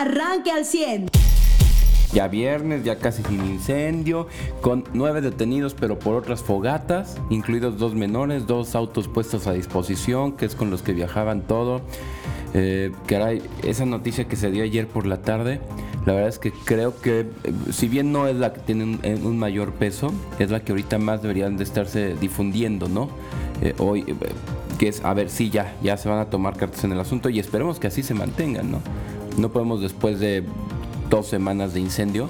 arranque 0.00 0.50
al 0.50 0.64
100. 0.64 1.06
Ya 2.12 2.28
viernes, 2.28 2.84
ya 2.84 2.96
casi 2.96 3.22
sin 3.22 3.44
incendio, 3.44 4.28
con 4.60 4.84
nueve 4.94 5.20
detenidos 5.20 5.74
pero 5.74 5.98
por 5.98 6.14
otras 6.14 6.42
fogatas, 6.42 7.16
incluidos 7.30 7.78
dos 7.78 7.94
menores, 7.94 8.46
dos 8.46 8.74
autos 8.74 9.08
puestos 9.08 9.46
a 9.46 9.52
disposición, 9.52 10.32
que 10.32 10.46
es 10.46 10.54
con 10.54 10.70
los 10.70 10.82
que 10.82 10.92
viajaban 10.92 11.42
todo. 11.42 11.82
Eh, 12.54 12.92
caray, 13.06 13.42
esa 13.64 13.84
noticia 13.84 14.26
que 14.28 14.36
se 14.36 14.50
dio 14.50 14.62
ayer 14.62 14.86
por 14.86 15.04
la 15.04 15.20
tarde, 15.20 15.60
la 16.06 16.12
verdad 16.12 16.28
es 16.28 16.38
que 16.38 16.52
creo 16.52 16.98
que, 17.00 17.20
eh, 17.20 17.26
si 17.72 17.88
bien 17.88 18.12
no 18.12 18.28
es 18.28 18.36
la 18.36 18.52
que 18.52 18.60
tiene 18.60 18.84
un, 18.84 19.00
eh, 19.02 19.18
un 19.20 19.38
mayor 19.38 19.72
peso, 19.72 20.12
es 20.38 20.50
la 20.52 20.60
que 20.60 20.70
ahorita 20.70 20.98
más 20.98 21.20
deberían 21.20 21.56
de 21.56 21.64
estarse 21.64 22.14
difundiendo, 22.14 22.88
¿no? 22.88 23.08
Eh, 23.60 23.74
hoy, 23.78 24.04
que 24.78 24.88
es, 24.88 25.04
a 25.04 25.12
ver, 25.14 25.28
sí, 25.28 25.50
ya, 25.50 25.74
ya 25.82 25.96
se 25.96 26.08
van 26.08 26.20
a 26.20 26.26
tomar 26.26 26.56
cartas 26.56 26.84
en 26.84 26.92
el 26.92 27.00
asunto 27.00 27.28
y 27.28 27.40
esperemos 27.40 27.80
que 27.80 27.88
así 27.88 28.04
se 28.04 28.14
mantengan, 28.14 28.70
¿no? 28.70 28.80
No 29.36 29.50
podemos 29.50 29.80
después 29.80 30.18
de 30.20 30.44
dos 31.10 31.26
semanas 31.26 31.74
de 31.74 31.80
incendio 31.80 32.28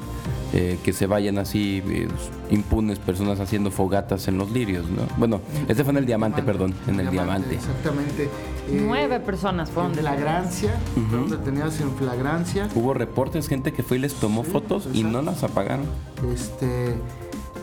eh, 0.52 0.78
que 0.84 0.92
se 0.92 1.06
vayan 1.06 1.38
así 1.38 1.82
eh, 1.87 2.09
impunes 2.51 2.98
personas 2.98 3.41
haciendo 3.41 3.70
fogatas 3.70 4.29
en 4.29 4.38
los 4.38 4.51
lirios, 4.52 4.88
¿no? 4.88 5.02
Bueno, 5.19 5.41
este 5.69 5.82
fue 5.82 5.91
en 5.92 5.98
el 5.98 6.06
diamante, 6.06 6.42
perdón, 6.42 6.73
en 6.87 7.01
el 7.01 7.10
diamante. 7.10 7.56
Exactamente. 7.56 8.24
Eh, 8.24 8.82
Nueve 8.87 9.20
personas 9.20 9.70
fueron 9.70 9.92
detenidas. 9.92 10.19
flagrancia, 10.20 10.80
fueron 11.10 11.30
detenidas 11.30 11.80
en 11.80 11.91
flagrancia. 11.96 12.69
Hubo 12.74 12.95
reportes, 12.95 13.48
gente 13.48 13.73
que 13.73 13.82
fue 13.82 13.96
y 13.98 14.01
les 14.01 14.15
tomó 14.15 14.45
Sí, 14.45 14.51
fotos 14.51 14.88
y 14.93 15.02
no 15.02 15.20
las 15.20 15.43
apagaron. 15.43 15.87
Este, 16.32 16.95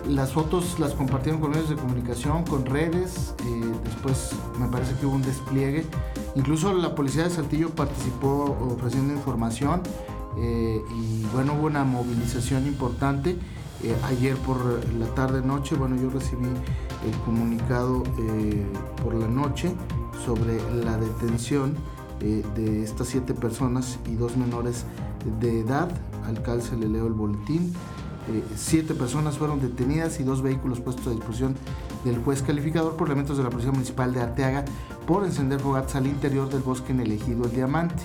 las 0.07 0.33
fotos 0.33 0.79
las 0.79 0.93
compartieron 0.93 1.39
con 1.39 1.51
medios 1.51 1.69
de 1.69 1.75
comunicación, 1.75 2.43
con 2.43 2.65
redes. 2.65 3.33
eh, 3.45 3.61
después 3.83 4.31
me 4.59 4.67
parece 4.67 4.95
que 4.95 5.05
hubo 5.05 5.15
un 5.15 5.21
despliegue. 5.21 5.85
Incluso 6.35 6.73
la 6.73 6.95
policía 6.95 7.23
de 7.23 7.29
Saltillo 7.29 7.69
participó 7.69 8.57
ofreciendo 8.75 9.13
información. 9.13 9.81
eh, 10.37 10.81
y 10.95 11.25
bueno, 11.33 11.53
hubo 11.53 11.67
una 11.67 11.83
movilización 11.83 12.65
importante. 12.65 13.37
Eh, 13.83 13.95
ayer 14.05 14.35
por 14.37 14.57
la 14.97 15.05
tarde 15.13 15.41
noche, 15.41 15.75
bueno, 15.75 15.95
yo 15.95 16.09
recibí 16.09 16.45
el 16.45 17.17
comunicado 17.25 18.03
por 19.03 19.13
la 19.13 19.27
noche 19.27 19.73
sobre 20.25 20.57
la 20.83 20.97
detención 20.97 21.75
de 22.19 22.83
estas 22.83 23.09
siete 23.09 23.33
personas 23.33 23.99
y 24.09 24.15
dos 24.15 24.37
menores 24.37 24.85
de 25.41 25.59
edad. 25.59 25.91
Al 26.25 26.41
calce 26.41 26.77
le 26.77 26.87
leo 26.87 27.07
el 27.07 27.13
boletín. 27.13 27.73
Eh, 28.29 28.43
siete 28.55 28.93
personas 28.93 29.37
fueron 29.37 29.59
detenidas 29.59 30.19
y 30.19 30.23
dos 30.23 30.41
vehículos 30.41 30.79
puestos 30.79 31.07
a 31.07 31.11
disposición 31.11 31.55
del 32.05 32.19
juez 32.23 32.41
calificador 32.41 32.95
por 32.95 33.07
elementos 33.07 33.37
de 33.37 33.43
la 33.43 33.49
Policía 33.49 33.71
Municipal 33.71 34.13
de 34.13 34.21
Arteaga 34.21 34.65
por 35.05 35.25
encender 35.25 35.59
fogatas 35.59 35.95
al 35.95 36.07
interior 36.07 36.49
del 36.49 36.61
bosque 36.61 36.93
en 36.93 37.01
el 37.01 37.11
ejido 37.11 37.45
El 37.45 37.51
Diamante. 37.51 38.03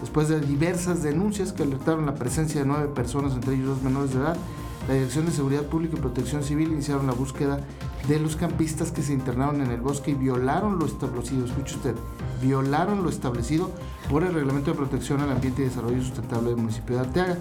Después 0.00 0.28
de 0.28 0.40
diversas 0.40 1.02
denuncias 1.02 1.52
que 1.52 1.62
alertaron 1.62 2.06
la 2.06 2.14
presencia 2.14 2.62
de 2.62 2.66
nueve 2.66 2.88
personas, 2.88 3.34
entre 3.34 3.54
ellos 3.54 3.68
dos 3.68 3.82
menores 3.82 4.14
de 4.14 4.20
edad, 4.20 4.36
la 4.88 4.94
Dirección 4.94 5.26
de 5.26 5.32
Seguridad 5.32 5.64
Pública 5.64 5.96
y 5.98 6.00
Protección 6.00 6.42
Civil 6.42 6.72
iniciaron 6.72 7.06
la 7.06 7.12
búsqueda 7.12 7.60
de 8.08 8.18
los 8.18 8.34
campistas 8.34 8.92
que 8.92 9.02
se 9.02 9.12
internaron 9.12 9.60
en 9.60 9.70
el 9.70 9.80
bosque 9.82 10.12
y 10.12 10.14
violaron 10.14 10.78
lo 10.78 10.86
establecido, 10.86 11.44
escuche 11.44 11.76
usted, 11.76 11.94
violaron 12.40 13.02
lo 13.02 13.10
establecido 13.10 13.70
por 14.08 14.24
el 14.24 14.32
Reglamento 14.32 14.70
de 14.70 14.78
Protección 14.78 15.20
al 15.20 15.32
Ambiente 15.32 15.60
y 15.60 15.66
Desarrollo 15.66 16.00
Sustentable 16.02 16.48
del 16.48 16.56
municipio 16.56 16.96
de 16.96 17.02
Arteaga. 17.02 17.36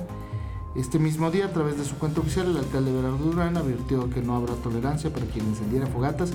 Este 0.76 1.00
mismo 1.00 1.32
día, 1.32 1.46
a 1.46 1.52
través 1.52 1.78
de 1.78 1.84
su 1.84 1.96
cuenta 1.96 2.22
oficial, 2.22 2.48
el 2.52 2.58
alcalde 2.58 2.92
Berardo 2.92 3.18
Durán 3.18 3.58
advirtió 3.58 4.08
que 4.10 4.22
no 4.22 4.36
habrá 4.36 4.54
tolerancia 4.54 5.12
para 5.12 5.26
quien 5.26 5.48
encendiera 5.48 5.88
fogatas, 5.88 6.32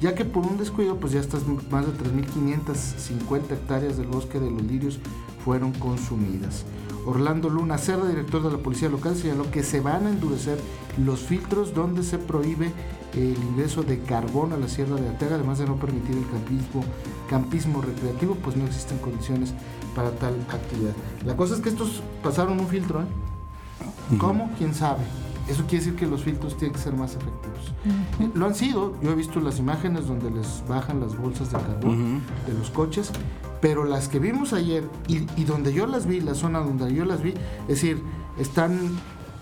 ya 0.00 0.14
que 0.14 0.26
por 0.26 0.46
un 0.46 0.58
descuido, 0.58 0.96
pues 0.96 1.14
ya 1.14 1.20
estas 1.20 1.46
más 1.46 1.86
de 1.86 1.92
3.550 1.92 3.50
hectáreas 3.50 3.96
del 3.96 4.06
bosque 4.06 4.38
de 4.38 4.50
los 4.50 4.62
lirios 4.62 4.98
fueron 5.42 5.72
consumidas. 5.72 6.64
Orlando 7.06 7.48
Luna 7.48 7.78
Cerda, 7.78 8.06
director 8.06 8.42
de 8.42 8.50
la 8.50 8.62
policía 8.62 8.90
local, 8.90 9.16
señaló 9.16 9.50
que 9.50 9.62
se 9.62 9.80
van 9.80 10.06
a 10.06 10.10
endurecer 10.10 10.58
los 11.02 11.20
filtros 11.20 11.72
donde 11.72 12.02
se 12.02 12.18
prohíbe 12.18 12.70
el 13.14 13.36
ingreso 13.50 13.82
de 13.82 14.00
carbón 14.00 14.52
a 14.52 14.58
la 14.58 14.68
sierra 14.68 14.96
de 14.96 15.08
Arteaga, 15.08 15.36
además 15.36 15.58
de 15.58 15.66
no 15.66 15.76
permitir 15.76 16.14
el 16.14 16.26
campismo 17.30 17.80
recreativo, 17.80 18.34
pues 18.34 18.54
no 18.54 18.66
existen 18.66 18.98
condiciones 18.98 19.54
para 19.96 20.10
tal 20.10 20.34
actividad. 20.50 20.92
La 21.24 21.36
cosa 21.36 21.54
es 21.54 21.60
que 21.62 21.70
estos 21.70 22.02
pasaron 22.22 22.60
un 22.60 22.68
filtro, 22.68 23.00
¿eh? 23.00 23.06
¿Cómo? 24.18 24.50
¿Quién 24.58 24.74
sabe? 24.74 25.00
Eso 25.48 25.62
quiere 25.66 25.84
decir 25.84 25.96
que 25.98 26.06
los 26.06 26.22
filtros 26.24 26.56
tienen 26.58 26.74
que 26.74 26.80
ser 26.82 26.94
más 26.94 27.12
efectivos. 27.12 27.72
Eh, 28.20 28.30
Lo 28.34 28.46
han 28.46 28.54
sido, 28.54 28.94
yo 29.02 29.10
he 29.12 29.14
visto 29.14 29.40
las 29.40 29.58
imágenes 29.58 30.06
donde 30.06 30.30
les 30.30 30.62
bajan 30.68 31.00
las 31.00 31.16
bolsas 31.16 31.50
de 31.52 31.58
carbón 31.58 32.20
de 32.46 32.52
los 32.52 32.70
coches, 32.70 33.10
pero 33.62 33.84
las 33.84 34.08
que 34.08 34.18
vimos 34.18 34.52
ayer 34.52 34.84
y, 35.08 35.26
y 35.40 35.44
donde 35.44 35.72
yo 35.72 35.86
las 35.86 36.06
vi, 36.06 36.20
la 36.20 36.34
zona 36.34 36.58
donde 36.60 36.92
yo 36.92 37.04
las 37.06 37.22
vi, 37.22 37.30
es 37.62 37.68
decir, 37.68 38.02
están 38.38 38.78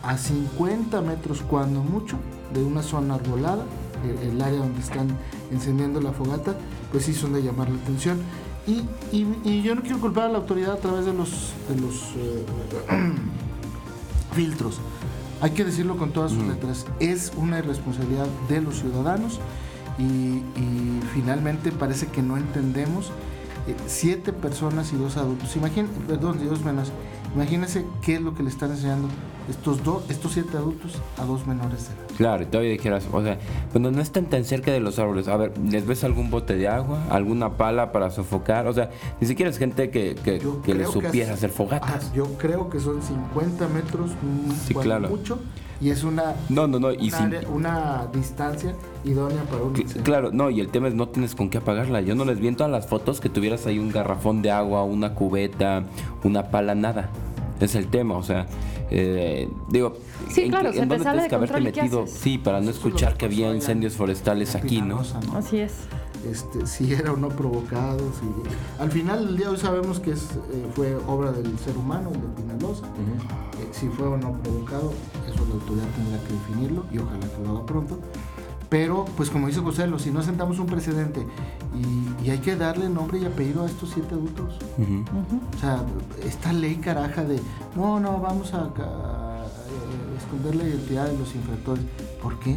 a 0.05 0.17
50 0.17 1.01
metros 1.01 1.43
cuando 1.43 1.83
mucho 1.83 2.17
de 2.55 2.63
una 2.63 2.83
zona 2.83 3.15
arbolada, 3.17 3.65
el, 4.05 4.31
el 4.31 4.41
área 4.43 4.61
donde 4.61 4.79
están 4.81 5.09
encendiendo 5.51 6.01
la 6.01 6.13
fogata, 6.13 6.55
pues 6.93 7.05
sí 7.05 7.15
son 7.15 7.33
de 7.33 7.43
llamar 7.43 7.69
la 7.69 7.77
atención. 7.83 8.19
Y, 8.69 8.83
y- 9.13 9.27
y 9.45 9.63
yo 9.63 9.75
no 9.75 9.83
quiero 9.83 9.99
culpar 10.01 10.25
a 10.25 10.29
la 10.29 10.39
autoridad 10.39 10.75
a 10.75 10.79
través 10.79 11.05
de 11.05 11.13
los, 11.15 11.53
de 11.69 11.81
los 11.81 11.95
eh, 12.17 12.47
filtros. 14.37 14.79
Hay 15.41 15.51
que 15.51 15.65
decirlo 15.65 15.97
con 15.97 16.13
todas 16.13 16.33
sus 16.33 16.45
letras. 16.47 16.87
Es 17.01 17.33
una 17.37 17.59
irresponsabilidad 17.59 18.27
de 18.49 18.61
los 18.61 18.77
ciudadanos 18.81 19.41
y, 19.99 20.03
y 20.05 21.01
finalmente 21.15 21.73
parece 21.73 22.07
que 22.07 22.23
no 22.23 22.37
entendemos. 22.37 23.11
eh, 23.67 23.75
siete 23.87 24.33
personas 24.33 24.93
y 24.93 24.97
dos 24.97 25.17
adultos. 25.17 25.57
Imagín, 25.57 25.89
perdón, 26.07 26.39
y 26.43 26.45
dos 26.47 26.63
menos. 26.63 26.93
Imagínense 27.35 27.85
qué 28.03 28.15
es 28.17 28.21
lo 28.23 28.35
que 28.35 28.43
le 28.43 28.49
están 28.51 28.71
enseñando 28.71 29.09
estos 29.49 29.83
dos, 29.85 30.03
estos 30.09 30.33
siete 30.33 30.57
adultos 30.57 30.93
a 31.19 31.25
dos 31.25 31.47
menores 31.47 31.89
de 31.89 31.95
edad. 31.95 32.03
Claro, 32.17 32.43
y 32.43 32.47
todavía 32.47 32.73
dijeras, 32.73 33.07
o 33.13 33.23
sea, 33.23 33.39
cuando 33.73 33.91
no 33.91 34.01
están 34.01 34.27
tan 34.27 34.45
cerca 34.45 34.73
de 34.73 34.81
los 34.81 34.99
árboles, 34.99 35.29
a 35.29 35.37
ver, 35.37 35.53
¿les 35.59 35.87
ves 35.87 36.03
algún 36.05 36.31
bote 36.31 36.57
de 36.57 36.67
agua? 36.69 36.99
¿Alguna 37.11 37.57
pala 37.57 37.93
para 37.93 38.11
sofocar? 38.11 38.67
O 38.67 38.73
sea, 38.73 38.91
ni 39.21 39.27
siquiera 39.27 39.51
es 39.51 39.59
gente 39.59 39.91
que, 39.91 40.15
que, 40.15 40.41
que 40.65 40.75
le 40.75 40.85
que 40.85 40.91
supiera 40.91 41.35
hacer 41.35 41.51
fogatas. 41.51 42.07
Ah, 42.11 42.15
yo 42.15 42.25
creo 42.39 42.71
que 42.71 42.81
son 42.81 43.03
50 43.03 43.69
metros, 43.69 44.11
Sí, 44.67 44.75
claro. 44.75 45.09
mucho, 45.09 45.39
y 45.81 45.91
es 45.91 46.05
una, 46.05 46.35
No, 46.49 46.67
no, 46.67 46.79
no, 46.81 46.91
y 46.93 47.09
una, 47.09 47.19
sin- 47.19 47.27
área- 47.35 47.49
una 47.51 48.07
distancia 48.13 48.75
idónea 49.05 49.43
para 49.45 49.63
un 49.63 49.77
incendio. 49.79 50.03
Claro, 50.05 50.31
no, 50.33 50.49
y 50.49 50.61
el 50.61 50.69
tema 50.69 50.89
es 50.89 50.95
no 50.95 51.09
tienes 51.11 51.35
con 51.35 51.51
qué 51.51 51.59
apagarla. 51.59 52.01
Yo 52.01 52.15
no 52.15 52.25
les 52.25 52.41
vi 52.41 52.49
en 52.49 52.57
todas 52.57 52.73
las 52.73 52.87
fotos 52.87 53.21
que 53.21 53.29
tuvieras 53.29 53.67
ahí 53.67 53.79
un 53.79 53.91
garrafón 53.93 54.41
de 54.41 54.51
agua, 54.51 54.83
una 54.85 55.15
cubeta, 55.15 55.85
una 56.25 56.45
pala, 56.51 56.75
nada. 56.75 57.11
Es 57.61 57.75
el 57.75 57.89
tema, 57.89 58.17
o 58.17 58.23
sea, 58.23 58.47
eh, 58.91 59.49
digo, 59.69 59.95
Sí, 60.31 60.43
¿en, 60.43 60.51
claro, 60.51 60.73
se 60.73 60.81
te 60.81 60.87
tienes 60.87 61.03
que 61.29 61.35
haberte 61.35 61.55
control, 61.55 61.69
¿y 61.69 61.73
qué 61.73 61.83
metido? 61.83 62.07
Sí, 62.07 62.39
para 62.39 62.61
no 62.61 62.71
escuchar 62.71 63.17
que 63.17 63.27
había 63.27 63.55
incendios 63.55 63.95
forestales 63.95 64.55
aquí, 64.55 64.81
¿no? 64.81 65.03
Pinalosa, 65.03 65.21
Así 65.37 65.59
es. 65.59 65.73
este, 66.29 66.67
si 66.67 66.93
era 66.93 67.13
o 67.13 67.17
no 67.17 67.29
provocado. 67.29 67.99
si- 67.99 68.83
Al 68.83 68.91
final 68.91 69.27
del 69.27 69.37
día 69.37 69.51
hoy 69.51 69.57
sabemos 69.59 70.01
que 70.01 70.13
es, 70.13 70.23
eh, 70.53 70.67
fue 70.75 70.97
obra 71.07 71.33
del 71.33 71.57
ser 71.59 71.77
humano, 71.77 72.11
el 72.13 72.21
de 72.21 72.27
Pinalosa. 72.43 72.87
Eh, 72.87 73.69
si 73.73 73.89
fue 73.89 74.07
o 74.09 74.17
no 74.17 74.33
provocado, 74.43 74.93
eso 75.29 75.45
la 75.49 75.55
autoridad 75.55 75.87
tendrá 75.95 76.19
que 76.25 76.33
definirlo 76.33 76.85
y 76.93 76.99
ojalá 76.99 77.27
que 77.29 77.43
lo 77.45 77.51
haga 77.57 77.67
pronto. 77.67 77.99
Pero, 78.69 79.05
pues 79.17 79.31
como 79.31 79.47
dice 79.47 79.61
José, 79.61 79.89
si 79.99 80.11
no 80.11 80.23
sentamos 80.23 80.59
un 80.59 80.67
precedente 80.67 81.25
y, 81.75 82.27
y 82.27 82.31
hay 82.31 82.39
que 82.39 82.57
darle 82.57 82.89
nombre 82.89 83.19
y 83.19 83.25
apellido 83.25 83.63
a 83.63 83.67
estos 83.67 83.91
siete 83.91 84.15
adultos. 84.15 84.59
O 85.55 85.59
sea, 85.61 85.83
esta 86.25 86.53
ley 86.53 86.77
caraja 86.77 87.23
de, 87.23 87.41
no, 87.77 88.01
no, 88.01 88.19
vamos 88.21 88.53
a, 88.55 88.63
a- 88.63 89.43
a 89.45 89.47
esconder 90.19 90.57
la 90.57 90.65
identidad 90.65 91.07
de 91.07 91.17
los 91.19 91.33
infractores. 91.35 91.85
¿Por 92.23 92.39
qué? 92.41 92.55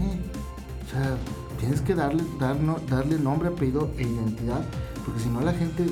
O 0.88 0.92
sea, 0.92 1.16
tienes 1.59 1.81
que 1.81 1.94
darle, 1.94 2.24
dar, 2.40 2.59
no- 2.59 2.78
darle 2.90 3.20
nombre, 3.20 3.50
apellido 3.50 3.90
e 3.97 4.02
identidad, 4.03 4.62
porque 5.06 5.20
si 5.22 5.30
no 5.30 5.41
la 5.41 5.53
gente, 5.53 5.84
eh, 5.84 5.90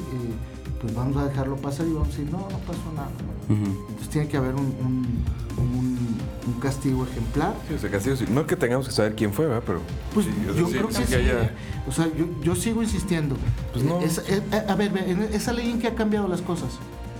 pues 0.81 0.95
vamos 0.95 1.15
a 1.17 1.25
dejarlo 1.25 1.55
pasar 1.57 1.85
y 1.87 1.91
vamos 1.93 2.07
a 2.07 2.11
decir, 2.11 2.31
no, 2.31 2.39
no 2.39 2.57
pasó 2.65 2.91
nada. 2.95 3.09
Entonces 3.49 4.09
tiene 4.09 4.27
que 4.27 4.37
haber 4.37 4.55
un, 4.55 4.65
un- 4.83 5.23
un- 5.57 6.06
un 6.47 6.59
castigo 6.59 7.03
ejemplar. 7.05 7.53
Sí, 7.67 7.73
o 7.75 7.77
sea, 7.79 7.89
castigo, 7.91 8.15
sí. 8.15 8.25
No 8.29 8.41
es 8.41 8.47
que 8.47 8.55
tengamos 8.55 8.87
que 8.87 8.93
saber 8.93 9.15
quién 9.15 9.33
fue, 9.33 9.45
¿verdad? 9.47 9.63
Pero. 9.65 9.81
Pues 10.13 10.25
sí, 10.25 10.31
o 10.49 10.53
yo 10.53 10.67
sí- 10.67 10.73
creo 10.73 10.87
que 10.87 10.93
sí 10.93 11.03
sí. 11.05 11.15
haya-. 11.15 11.51
O 11.87 11.91
sea, 11.91 12.05
yo, 12.17 12.25
yo 12.41 12.55
sigo 12.55 12.81
insistiendo. 12.81 13.35
Pues 13.73 13.83
no. 13.85 13.99
Eh, 14.01 14.05
esa- 14.05 14.21
eh, 14.27 14.41
a 14.67 14.75
ver, 14.75 14.91
esa 15.33 15.53
ley 15.53 15.69
en 15.71 15.79
que 15.79 15.87
ha 15.87 15.95
cambiado 15.95 16.27
las 16.27 16.41
cosas. 16.41 16.69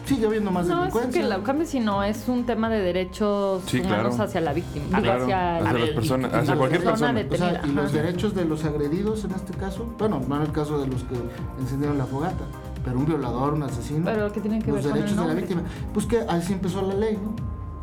Sigue 0.06 0.26
habiendo 0.26 0.52
más 0.52 0.66
No, 0.68 0.76
es 0.86 0.94
delincuencia. 0.94 1.22
que 1.22 1.28
lo 1.28 1.44
cambie 1.44 1.66
si 1.68 1.82
no 1.82 2.02
es 2.02 2.30
un 2.30 2.46
tema 2.46 2.70
de 2.70 2.80
derechos 2.80 3.62
Sí, 3.68 3.82
humanos 3.82 4.16
claro. 4.16 4.24
hacia 4.24 4.40
la 4.40 4.54
víctima, 4.54 4.86
Ah, 4.94 5.02
claro, 5.02 5.24
hacia, 5.24 5.58
hacia 5.58 5.74
las 5.74 5.90
personas, 5.90 6.32
la 6.32 6.40
hacia 6.40 6.56
cualquier 6.56 6.84
persona. 6.86 7.12
O 7.12 7.14
detenida. 7.16 7.50
sea, 7.52 7.62
y 7.66 7.72
los 7.74 7.86
ajá. 7.88 7.94
derechos 7.98 8.34
de 8.34 8.46
los 8.46 8.64
agredidos 8.64 9.26
en 9.26 9.32
este 9.32 9.52
caso, 9.56 9.94
bueno, 10.00 10.22
no 10.26 10.38
en 10.38 10.44
el 10.44 10.52
caso 10.54 10.80
de 10.80 10.88
los 10.88 11.04
que 11.04 11.16
encendieron 11.60 11.98
la 11.98 12.06
fogata, 12.06 12.46
pero 12.86 13.00
un 13.00 13.06
violador, 13.06 13.56
un 13.56 13.64
asesino. 13.64 14.06
Pero 14.06 14.32
¿qué 14.32 14.40
tiene 14.40 14.60
que 14.62 14.72
los 14.72 14.76
ver 14.82 14.84
con 14.92 14.94
el 14.94 15.04
derechos 15.04 15.22
de 15.28 15.28
la 15.28 15.34
víctima. 15.42 15.62
Pues 15.94 16.06
que 16.06 16.20
así 16.22 16.54
empezó 16.54 16.82
la 16.84 16.94
ley, 16.94 17.20
¿no? 17.22 17.36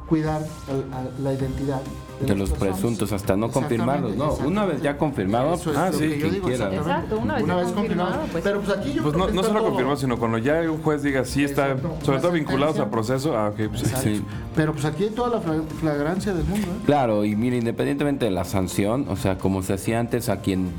Cuidar 0.09 0.43
a- 0.43 0.99
a 0.99 1.23
la 1.23 1.33
identidad 1.33 1.81
De 2.21 2.35
los 2.37 2.51
personas. 2.51 2.75
presuntos 2.79 3.13
hasta 3.13 3.37
no 3.37 3.51
confirmarlos, 3.51 4.17
¿no? 4.17 4.35
Una 4.47 4.65
vez 4.67 4.81
ya 4.83 4.97
confirmado, 4.99 5.55
Eso 5.55 5.71
es 5.73 5.77
Ah, 5.77 5.91
sí, 5.93 5.99
que 5.99 6.09
yo 6.11 6.21
quien 6.21 6.35
digo, 6.35 6.47
quiera. 6.49 6.65
exactamente. 6.67 6.91
Exacto, 6.91 7.19
una 7.45 7.57
vez 7.57 7.73
confirmado, 7.73 8.21
pues- 8.31 8.45
Pero 8.45 8.61
pues 8.61 8.77
aquí 8.79 8.93
yo 8.93 9.03
Pues 9.03 9.15
creo 9.15 9.27
no, 9.27 9.33
no 9.33 9.43
solo 9.43 9.59
todo- 9.59 9.69
confirmado, 9.69 9.97
sino 9.97 10.19
cuando 10.19 10.39
ya 10.39 10.61
un 10.71 10.83
juez 10.83 11.03
diga 11.03 11.25
sí 11.25 11.43
está, 11.45 11.69
Exacto. 11.71 11.97
sobre 12.03 12.13
Una 12.19 12.21
todo 12.21 12.33
vinculados 12.33 12.79
a 12.79 12.91
proceso, 12.91 13.37
ah, 13.37 13.49
ok, 13.49 13.69
pues 13.69 13.81
sí. 14.03 14.23
Pero 14.55 14.73
pues 14.73 14.85
aquí 14.85 15.05
hay 15.05 15.11
toda 15.11 15.31
la 15.31 15.41
fla- 15.41 15.65
flagrancia 15.81 16.33
del 16.35 16.45
mundo, 16.45 16.67
¿eh? 16.69 16.83
Claro, 16.87 17.25
y 17.25 17.35
mira, 17.35 17.57
independientemente 17.57 18.27
de 18.27 18.31
la 18.31 18.45
sanción, 18.45 19.07
o 19.09 19.17
sea, 19.17 19.39
como 19.39 19.63
se 19.63 19.73
hacía 19.73 19.99
antes 20.01 20.29
a 20.29 20.37
quien, 20.41 20.71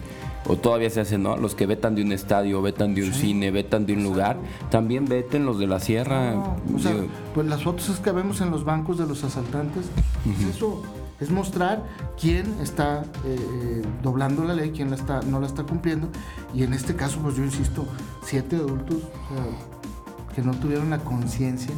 o 0.47 0.55
todavía 0.57 0.89
se 0.89 1.01
hace, 1.01 1.17
¿no? 1.17 1.37
Los 1.37 1.55
que 1.55 1.65
vetan 1.65 1.95
de 1.95 2.03
un 2.03 2.11
estadio, 2.11 2.61
vetan 2.61 2.95
de 2.95 3.03
un 3.03 3.13
cine, 3.13 3.51
vetan 3.51 3.85
de 3.85 3.93
un 3.93 4.03
lugar, 4.03 4.37
también 4.69 5.05
veten 5.05 5.45
los 5.45 5.59
de 5.59 5.67
la 5.67 5.79
sierra. 5.79 6.31
No, 6.31 6.57
o 6.75 6.79
sea, 6.79 6.93
pues 7.33 7.47
las 7.47 7.63
fotos 7.63 7.89
es 7.89 7.99
que 7.99 8.11
vemos 8.11 8.41
en 8.41 8.51
los 8.51 8.63
bancos 8.63 8.97
de 8.97 9.07
los 9.07 9.23
asaltantes. 9.23 9.85
Es 10.25 10.55
eso 10.55 10.81
es 11.19 11.31
mostrar 11.31 11.83
quién 12.19 12.59
está 12.61 13.03
eh, 13.23 13.37
eh, 13.37 13.81
doblando 14.03 14.43
la 14.43 14.53
ley, 14.53 14.71
quién 14.71 14.89
la 14.89 14.97
está, 14.97 15.21
no 15.21 15.39
la 15.39 15.47
está 15.47 15.63
cumpliendo. 15.63 16.09
Y 16.53 16.63
en 16.63 16.73
este 16.73 16.95
caso, 16.95 17.19
pues 17.19 17.35
yo 17.35 17.43
insisto, 17.43 17.85
siete 18.23 18.57
adultos 18.57 18.97
o 18.97 19.33
sea, 19.33 20.35
que 20.35 20.41
no 20.41 20.53
tuvieron 20.55 20.89
la 20.89 20.99
conciencia, 20.99 21.73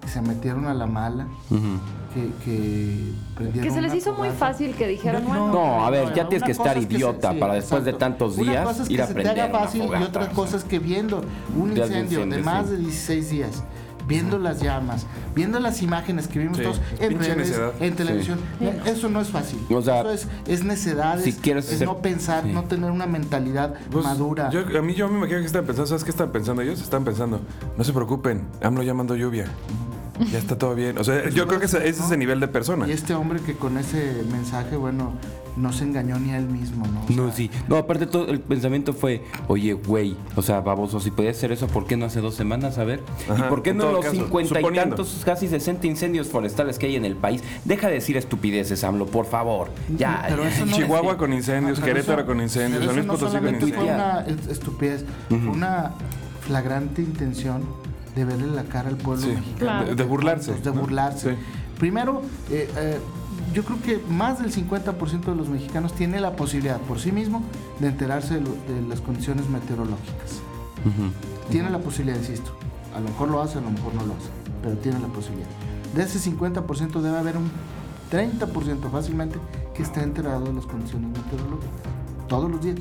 que 0.00 0.08
se 0.08 0.22
metieron 0.22 0.66
a 0.66 0.74
la 0.74 0.86
mala, 0.86 1.26
ujú. 1.50 1.78
Que, 2.14 2.30
que 2.44 3.12
prendieron 3.34 3.68
Que 3.68 3.74
se 3.74 3.80
les 3.80 3.90
una 3.92 3.98
hizo 3.98 4.14
muy 4.14 4.28
fácil 4.30 4.74
que 4.74 4.88
dijeran, 4.88 5.22
No, 5.22 5.28
bueno, 5.28 5.52
No, 5.52 5.84
a 5.84 5.90
ver, 5.90 6.12
ya 6.14 6.24
no, 6.24 6.28
tienes 6.28 6.44
que 6.46 6.52
una 6.52 6.70
estar 6.70 6.76
es 6.78 6.84
que 6.86 6.90
se- 6.90 6.96
idiota 6.98 7.32
sí, 7.32 7.38
para 7.38 7.54
después 7.54 7.84
de 7.84 7.90
exacto. 7.90 8.06
tantos 8.14 8.36
Una 8.38 8.52
días 8.52 8.66
cosa 8.66 8.82
es 8.82 8.90
ir 8.90 8.96
que 8.96 9.02
a 9.02 9.06
se 9.06 9.14
te 9.14 9.22
prender 9.22 9.40
haga 9.40 9.50
una 9.58 9.58
fácil 9.66 9.80
y 9.82 9.86
fogata, 9.86 10.04
otra 10.06 10.22
o 10.22 10.24
sea. 10.26 10.34
cosa 10.34 10.56
es 10.56 10.64
que 10.64 10.78
viendo 10.78 11.24
un 11.56 11.74
de 11.74 11.80
incendio 11.80 12.18
de 12.20 12.24
incendio, 12.26 12.44
más 12.44 12.66
sí. 12.66 12.72
de 12.72 12.78
16 12.78 13.30
días, 13.30 13.64
viendo 14.08 14.38
las 14.38 14.60
llamas, 14.60 15.06
viendo 15.36 15.60
las 15.60 15.82
imágenes 15.82 16.26
que 16.26 16.40
vimos 16.40 16.56
Sí, 16.56 16.64
todos 16.64 16.80
en 16.98 17.18
redes, 17.20 17.60
en 17.78 17.94
televisión, 17.94 18.40
eh, 18.60 18.80
eso 18.86 19.08
no 19.08 19.20
es 19.20 19.28
fácil. 19.28 19.60
O 19.70 19.80
sea, 19.80 20.00
eso 20.00 20.10
es, 20.10 20.26
es 20.48 20.64
necedad, 20.64 21.20
si 21.20 21.30
es, 21.30 21.36
quieres 21.36 21.70
es 21.70 21.78
ser- 21.78 21.86
no 21.86 21.98
pensar, 21.98 22.42
sí. 22.42 22.50
no 22.52 22.64
tener 22.64 22.90
una 22.90 23.06
mentalidad 23.06 23.74
Pues, 23.90 24.04
madura. 24.04 24.50
yo- 24.50 24.62
a 24.76 24.82
mí 24.82 24.94
yo 24.94 25.08
me 25.08 25.18
imagino 25.18 25.38
que 25.38 25.46
están 25.46 25.64
pensando, 25.64 25.86
¿sabes 25.86 26.02
qué 26.02 26.10
están 26.10 26.32
pensando 26.32 26.60
ellos? 26.62 26.80
Están 26.82 27.04
pensando, 27.04 27.40
no 27.78 27.84
se 27.84 27.92
preocupen, 27.92 28.42
AMLO 28.62 28.82
ya 28.82 28.94
mandó 28.94 29.14
lluvia. 29.14 29.44
Ya 30.32 30.38
está 30.38 30.56
todo 30.58 30.74
bien. 30.74 30.98
O 30.98 31.04
sea, 31.04 31.28
yo 31.30 31.46
creo 31.46 31.60
que 31.60 31.66
ese, 31.66 31.78
ese 31.88 32.02
es 32.04 32.10
el 32.10 32.18
nivel 32.18 32.40
de 32.40 32.48
persona. 32.48 32.86
Y 32.88 32.92
este 32.92 33.14
hombre 33.14 33.40
que 33.40 33.54
con 33.54 33.78
ese 33.78 34.22
mensaje, 34.30 34.76
bueno, 34.76 35.12
no 35.56 35.72
se 35.72 35.84
engañó 35.84 36.18
ni 36.18 36.30
a 36.30 36.38
él 36.38 36.46
mismo, 36.46 36.86
¿no? 36.86 37.00
O 37.00 37.10
No, 37.12 37.26
sea, 37.28 37.36
sí. 37.36 37.50
No, 37.68 37.76
aparte 37.76 38.06
todo 38.06 38.28
el 38.28 38.40
pensamiento 38.40 38.92
fue, 38.92 39.24
oye, 39.48 39.72
güey, 39.72 40.16
o 40.36 40.42
sea, 40.42 40.60
baboso, 40.60 41.00
si 41.00 41.10
podías 41.10 41.36
hacer 41.36 41.52
eso, 41.52 41.66
¿por 41.66 41.86
qué 41.86 41.96
no 41.96 42.06
hace 42.06 42.20
dos 42.20 42.34
semanas? 42.34 42.78
A 42.78 42.84
ver. 42.84 43.00
Ajá, 43.28 43.46
¿Y 43.46 43.48
por 43.48 43.62
qué 43.62 43.74
no 43.74 43.90
los 43.92 44.06
cincuenta 44.06 44.60
y 44.60 44.64
tantos, 44.74 45.22
casi 45.24 45.48
60 45.48 45.86
incendios 45.86 46.28
forestales 46.28 46.78
que 46.78 46.86
hay 46.86 46.96
en 46.96 47.04
el 47.04 47.16
país? 47.16 47.42
Deja 47.64 47.88
de 47.88 47.94
decir 47.94 48.16
estupideces, 48.16 48.84
AMLO, 48.84 49.06
por 49.06 49.26
favor. 49.26 49.68
Ya. 49.96 50.24
Pero 50.28 50.44
eso 50.44 50.66
no- 50.66 50.76
Chihuahua 50.76 51.16
con 51.16 51.32
incendios, 51.32 51.78
Ah, 51.78 51.82
pero 51.84 51.94
Querétaro 51.94 52.18
eso- 52.22 52.26
con 52.26 52.40
incendios, 52.40 52.84
San 52.84 52.94
Luis 52.94 52.98
eso 52.98 53.06
no 53.06 53.12
Potosí 53.14 53.24
con 53.24 53.30
solamente 53.32 53.60
fue 53.60 53.68
incendios. 53.84 53.96
una 53.96 54.20
est- 54.26 54.50
estupidez, 54.50 55.04
una 55.30 55.92
flagrante 56.46 57.02
intención 57.02 57.62
de 58.14 58.24
verle 58.24 58.46
la 58.48 58.64
cara 58.64 58.88
al 58.88 58.96
pueblo 58.96 59.22
Sí, 59.22 59.28
mexicano. 59.32 59.56
Claro. 59.58 59.86
de, 59.86 59.94
de 59.94 60.04
burlarse. 60.04 60.54
De 60.54 60.70
¿no? 60.72 60.80
burlarse. 60.80 61.34
Sí. 61.34 61.40
Primero, 61.78 62.22
eh, 62.50 62.68
eh, 62.76 62.98
yo 63.54 63.64
creo 63.64 63.80
que 63.82 64.00
más 64.12 64.38
del 64.40 64.52
50% 64.52 65.20
de 65.24 65.34
los 65.34 65.48
mexicanos 65.48 65.94
tiene 65.94 66.20
la 66.20 66.36
posibilidad 66.36 66.78
por 66.80 66.98
sí 67.00 67.10
mismo 67.12 67.42
de 67.80 67.88
enterarse 67.88 68.34
de, 68.34 68.40
lo- 68.42 68.50
de 68.74 68.82
las 68.88 69.00
condiciones 69.00 69.48
meteorológicas. 69.48 70.40
Tiene 71.50 71.70
la 71.70 71.78
posibilidad, 71.78 72.18
insisto. 72.18 72.52
A 72.94 73.00
lo 73.00 73.08
mejor 73.08 73.28
lo 73.30 73.40
hace, 73.42 73.58
a 73.58 73.60
lo 73.60 73.70
mejor 73.70 73.94
no 73.94 74.06
lo 74.06 74.12
hace, 74.14 74.28
pero 74.62 74.76
tiene 74.76 74.98
la 75.00 75.08
posibilidad. 75.08 75.48
De 75.94 76.02
ese 76.02 76.18
50% 76.30 77.00
debe 77.00 77.18
haber 77.18 77.36
un 77.36 77.50
30% 78.10 78.90
fácilmente 78.90 79.38
que 79.74 79.82
está 79.82 80.02
enterado 80.02 80.44
de 80.44 80.52
las 80.52 80.66
condiciones 80.66 81.08
meteorológicas. 81.10 81.70
Todos 82.28 82.50
los 82.50 82.60
días. 82.62 82.76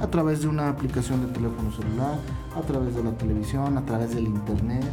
A 0.00 0.06
través 0.06 0.42
de 0.42 0.48
una 0.48 0.68
aplicación 0.68 1.26
de 1.26 1.32
teléfono 1.32 1.72
celular, 1.72 2.18
a 2.56 2.60
través 2.62 2.94
de 2.94 3.02
la 3.02 3.12
televisión, 3.12 3.76
a 3.76 3.84
través 3.84 4.14
del 4.14 4.26
internet, 4.26 4.84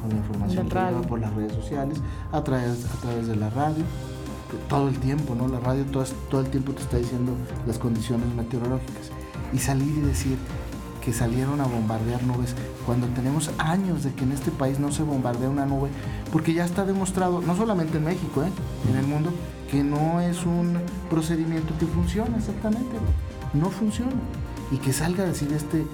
con 0.00 0.10
la 0.10 0.16
información 0.16 0.68
que 0.68 0.74
llega 0.74 1.02
por 1.02 1.20
las 1.20 1.34
redes 1.34 1.52
sociales, 1.52 2.00
a 2.32 2.42
través, 2.42 2.84
a 2.86 3.00
través 3.00 3.28
de 3.28 3.36
la 3.36 3.50
radio. 3.50 3.84
Todo 4.68 4.88
el 4.88 4.98
tiempo, 4.98 5.34
¿no? 5.34 5.46
La 5.46 5.60
radio 5.60 5.84
todo, 5.84 6.04
todo 6.30 6.40
el 6.40 6.48
tiempo 6.48 6.72
te 6.72 6.82
está 6.82 6.96
diciendo 6.96 7.32
las 7.66 7.78
condiciones 7.78 8.34
meteorológicas. 8.34 9.10
Y 9.52 9.58
salir 9.58 9.98
y 9.98 10.00
decir 10.00 10.38
que 11.04 11.12
salieron 11.12 11.60
a 11.60 11.64
bombardear 11.64 12.22
nubes 12.22 12.54
cuando 12.84 13.06
tenemos 13.08 13.50
años 13.58 14.04
de 14.04 14.12
que 14.12 14.24
en 14.24 14.32
este 14.32 14.50
país 14.50 14.78
no 14.78 14.92
se 14.92 15.02
bombardea 15.02 15.48
una 15.48 15.66
nube, 15.66 15.90
porque 16.32 16.54
ya 16.54 16.64
está 16.64 16.84
demostrado, 16.84 17.40
no 17.40 17.56
solamente 17.56 17.98
en 17.98 18.04
México, 18.04 18.42
¿eh? 18.42 18.50
en 18.90 18.96
el 18.96 19.06
mundo, 19.06 19.30
que 19.70 19.82
no 19.84 20.20
es 20.20 20.44
un 20.44 20.78
procedimiento 21.10 21.72
que 21.78 21.86
funciona 21.86 22.36
exactamente, 22.36 22.96
no 23.54 23.70
funciona. 23.70 24.12
Y 24.70 24.76
que 24.76 24.92
salga 24.92 25.24
a 25.24 25.26
decir 25.28 25.50
este 25.54 25.80
eh, 25.80 25.86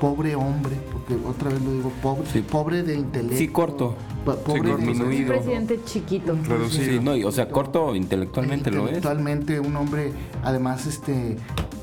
pobre 0.00 0.36
hombre, 0.36 0.76
porque 0.92 1.16
otra 1.26 1.50
vez 1.50 1.60
lo 1.62 1.72
digo, 1.72 1.90
pobre, 2.00 2.22
Sí. 2.32 2.42
pobre 2.42 2.82
de 2.84 2.94
intelecto. 2.94 3.36
Sí, 3.36 3.48
corto. 3.48 3.96
pobre 4.24 4.62
sí. 4.62 4.70
un 4.70 4.86
disminuido. 4.86 5.28
presidente 5.28 5.80
chiquito. 5.84 6.32
un 6.34 6.44
Reducido. 6.44 6.84
Sí, 6.92 7.00
no, 7.02 7.16
y, 7.16 7.24
o 7.24 7.32
sea, 7.32 7.48
corto 7.48 7.94
intelectualmente 7.96 8.70
lo 8.70 8.82
es. 8.82 8.82
intelectualmente 8.96 9.58
un 9.58 9.74
hombre 9.76 10.12
además 10.44 10.86
este 10.86 11.36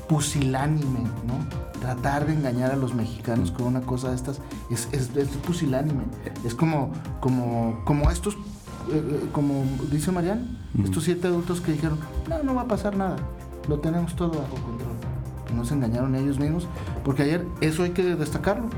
pusilánime 0.08 1.00
no 1.26 1.80
tratar 1.80 2.26
de 2.26 2.32
engañar 2.32 2.70
a 2.70 2.76
los 2.76 2.94
mexicanos 2.94 3.50
con 3.50 3.66
una 3.66 3.80
cosa 3.80 4.10
de 4.10 4.14
estas 4.16 4.40
es, 4.70 4.88
es, 4.92 5.14
es 5.16 5.28
pusilánime 5.44 6.04
es 6.44 6.54
como 6.54 6.92
como 7.20 7.82
como 7.84 8.10
estos 8.10 8.34
eh, 8.34 8.38
eh, 8.94 9.20
como 9.32 9.64
dice 9.90 10.12
Marian 10.12 10.58
estos 10.82 11.02
siete 11.04 11.26
adultos 11.26 11.60
que 11.60 11.72
dijeron 11.72 11.98
no 12.28 12.42
no 12.44 12.54
va 12.54 12.62
a 12.62 12.68
pasar 12.68 12.96
nada 12.96 13.16
lo 13.68 13.78
tenemos 13.80 14.14
todo 14.16 14.30
bajo 14.30 14.54
control 14.54 14.94
no 15.54 15.64
se 15.64 15.74
engañaron 15.74 16.14
ellos 16.14 16.38
mismos 16.38 16.66
porque 17.04 17.22
ayer 17.22 17.46
eso 17.60 17.82
hay 17.82 17.90
que 17.90 18.02
destacarlo 18.02 18.68